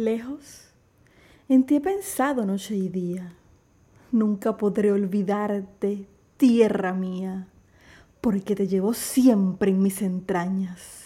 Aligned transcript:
lejos. 0.00 0.68
En 1.48 1.64
ti 1.64 1.76
he 1.76 1.80
pensado 1.80 2.44
noche 2.44 2.74
y 2.74 2.88
día. 2.88 3.32
Nunca 4.12 4.56
podré 4.56 4.90
olvidarte, 4.92 6.06
tierra 6.36 6.92
mía, 6.92 7.46
porque 8.20 8.56
te 8.56 8.66
llevo 8.66 8.94
siempre 8.94 9.70
en 9.70 9.82
mis 9.82 10.02
entrañas. 10.02 10.96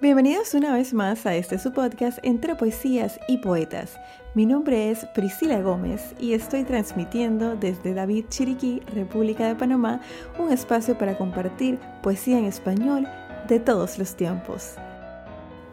Bienvenidos 0.00 0.54
una 0.54 0.72
vez 0.74 0.94
más 0.94 1.26
a 1.26 1.34
este 1.34 1.58
su 1.58 1.72
podcast 1.72 2.20
entre 2.22 2.54
poesías 2.54 3.18
y 3.26 3.38
poetas. 3.38 3.98
Mi 4.34 4.46
nombre 4.46 4.92
es 4.92 5.04
Priscila 5.06 5.60
Gómez 5.60 6.14
y 6.20 6.34
estoy 6.34 6.62
transmitiendo 6.62 7.56
desde 7.56 7.94
David 7.94 8.26
Chiriquí, 8.28 8.80
República 8.94 9.48
de 9.48 9.56
Panamá, 9.56 10.00
un 10.38 10.52
espacio 10.52 10.96
para 10.96 11.18
compartir 11.18 11.80
poesía 12.00 12.38
en 12.38 12.44
español 12.44 13.08
de 13.48 13.58
todos 13.58 13.98
los 13.98 14.14
tiempos. 14.14 14.76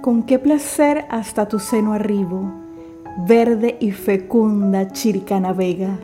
Con 0.00 0.22
qué 0.22 0.38
placer 0.38 1.04
hasta 1.10 1.48
tu 1.48 1.58
seno 1.58 1.92
arribo, 1.92 2.52
verde 3.26 3.76
y 3.80 3.90
fecunda 3.90 4.88
Chiricana 4.92 5.52
Vega, 5.52 5.98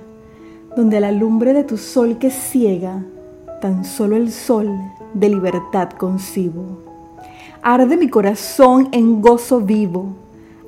donde 0.77 0.97
a 0.99 1.01
la 1.01 1.13
lumbre 1.13 1.53
de 1.53 1.65
tu 1.65 1.77
sol 1.79 2.19
que 2.19 2.31
ciega, 2.31 3.05
tan 3.61 3.85
solo 3.85 4.17
el 4.17 4.31
sol 4.31 4.69
de 5.15 5.29
libertad 5.29 5.91
concibo. 5.91 6.83
Arde 7.63 7.97
mi 7.97 8.09
corazón 8.09 8.89
en 8.93 9.23
gozo 9.23 9.61
vivo 9.61 10.17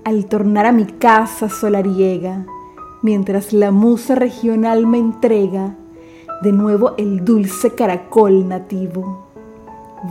al 0.05 0.27
tornar 0.27 0.67
a 0.67 0.73
mi 0.73 0.85
casa 0.85 1.49
solariega 1.49 2.47
mientras 3.05 3.53
la 3.53 3.71
musa 3.71 4.15
regional 4.15 4.87
me 4.87 4.97
entrega 4.97 5.77
de 6.43 6.53
nuevo 6.53 6.95
el 6.97 7.23
dulce 7.23 7.75
caracol 7.75 8.49
nativo. 8.49 9.29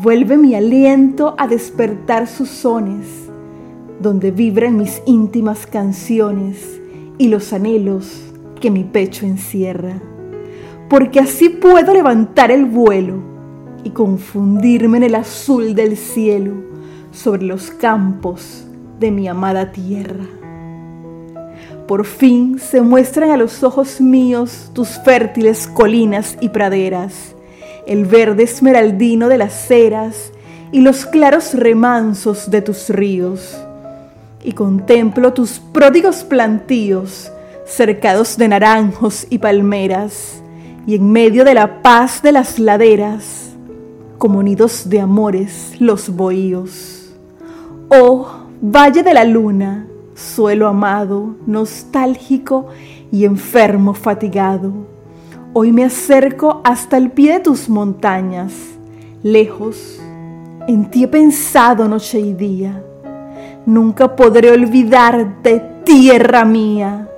Vuelve 0.03 0.37
mi 0.37 0.53
aliento 0.53 1.33
a 1.39 1.47
despertar 1.47 2.27
sus 2.27 2.49
sones, 2.49 3.31
donde 3.99 4.29
vibran 4.29 4.77
mis 4.77 5.01
íntimas 5.07 5.65
canciones 5.65 6.79
y 7.17 7.29
los 7.29 7.51
anhelos 7.51 8.31
que 8.61 8.69
mi 8.69 8.83
pecho 8.83 9.25
encierra. 9.25 9.99
Porque 10.87 11.19
así 11.19 11.49
puedo 11.49 11.95
levantar 11.95 12.51
el 12.51 12.65
vuelo 12.65 13.15
y 13.83 13.89
confundirme 13.89 14.97
en 14.97 15.03
el 15.03 15.15
azul 15.15 15.73
del 15.73 15.97
cielo 15.97 16.53
sobre 17.11 17.41
los 17.41 17.71
campos 17.71 18.67
de 18.99 19.09
mi 19.09 19.27
amada 19.27 19.71
tierra. 19.71 20.42
Por 21.87 22.05
fin 22.05 22.59
se 22.59 22.81
muestran 22.81 23.31
a 23.31 23.37
los 23.37 23.61
ojos 23.61 23.99
míos 23.99 24.71
tus 24.73 24.87
fértiles 25.03 25.67
colinas 25.67 26.37
y 26.39 26.49
praderas, 26.49 27.35
el 27.85 28.05
verde 28.05 28.43
esmeraldino 28.43 29.27
de 29.27 29.37
las 29.37 29.53
ceras 29.53 30.31
y 30.71 30.79
los 30.79 31.05
claros 31.05 31.53
remansos 31.53 32.49
de 32.49 32.61
tus 32.61 32.89
ríos. 32.89 33.57
Y 34.43 34.53
contemplo 34.53 35.33
tus 35.33 35.59
pródigos 35.59 36.23
plantíos, 36.23 37.31
cercados 37.65 38.37
de 38.37 38.47
naranjos 38.47 39.27
y 39.29 39.39
palmeras, 39.39 40.41
y 40.87 40.95
en 40.95 41.11
medio 41.11 41.43
de 41.43 41.53
la 41.53 41.81
paz 41.81 42.21
de 42.21 42.31
las 42.31 42.59
laderas, 42.59 43.51
como 44.17 44.41
nidos 44.41 44.89
de 44.89 45.01
amores 45.01 45.75
los 45.79 46.09
bohíos. 46.09 47.11
Oh, 47.89 48.27
valle 48.61 49.03
de 49.03 49.13
la 49.13 49.25
luna, 49.25 49.87
suelo 50.15 50.67
amado, 50.67 51.35
nostálgico 51.45 52.67
y 53.11 53.25
enfermo 53.25 53.93
fatigado. 53.93 54.71
Hoy 55.53 55.71
me 55.71 55.85
acerco 55.85 56.61
hasta 56.63 56.97
el 56.97 57.11
pie 57.11 57.33
de 57.33 57.39
tus 57.41 57.69
montañas, 57.69 58.53
lejos. 59.21 60.01
En 60.67 60.89
ti 60.89 61.03
he 61.03 61.07
pensado 61.07 61.87
noche 61.87 62.19
y 62.19 62.33
día. 62.33 62.83
Nunca 63.65 64.15
podré 64.15 64.51
olvidarte, 64.51 65.61
tierra 65.83 66.43
mía, 66.43 67.09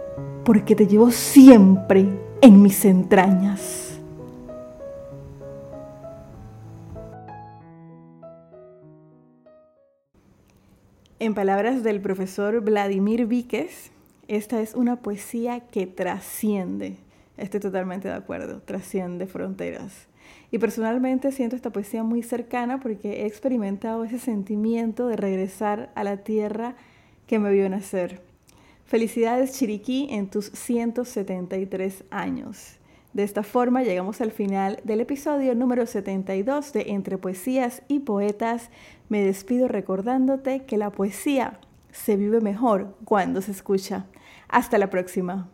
porque 0.43 0.75
te 0.75 0.85
llevo 0.87 1.11
siempre 1.11 2.07
en 2.41 2.61
mis 2.61 2.83
entrañas. 2.85 3.84
En 11.17 11.33
palabras 11.33 11.81
del 11.81 12.01
profesor 12.01 12.59
Vladimir 12.59 13.25
Víquez, 13.25 13.89
esta 14.27 14.59
es 14.59 14.75
una 14.75 14.97
poesía 14.97 15.61
que 15.61 15.87
trasciende, 15.87 16.97
estoy 17.37 17.61
totalmente 17.61 18.09
de 18.09 18.15
acuerdo, 18.15 18.61
trasciende 18.61 19.25
fronteras. 19.25 20.07
Y 20.51 20.57
personalmente 20.57 21.31
siento 21.31 21.55
esta 21.55 21.69
poesía 21.69 22.03
muy 22.03 22.21
cercana 22.21 22.81
porque 22.81 23.21
he 23.21 23.27
experimentado 23.27 24.03
ese 24.03 24.19
sentimiento 24.19 25.07
de 25.07 25.15
regresar 25.15 25.89
a 25.95 26.03
la 26.03 26.17
tierra 26.17 26.75
que 27.27 27.39
me 27.39 27.49
vio 27.49 27.69
nacer. 27.69 28.19
Felicidades 28.83 29.53
Chiriquí 29.53 30.09
en 30.11 30.29
tus 30.29 30.47
173 30.47 32.03
años. 32.09 32.75
De 33.15 33.23
esta 33.23 33.43
forma 33.43 33.81
llegamos 33.81 34.19
al 34.19 34.33
final 34.33 34.81
del 34.83 34.99
episodio 34.99 35.55
número 35.55 35.85
72 35.85 36.73
de 36.73 36.91
Entre 36.91 37.17
Poesías 37.17 37.81
y 37.87 38.01
Poetas. 38.01 38.71
Me 39.07 39.23
despido 39.23 39.69
recordándote 39.69 40.65
que 40.65 40.75
la 40.75 40.91
poesía 40.91 41.61
se 41.93 42.17
vive 42.17 42.41
mejor 42.41 42.97
cuando 43.05 43.41
se 43.41 43.51
escucha. 43.51 44.05
Hasta 44.49 44.77
la 44.77 44.89
próxima. 44.89 45.49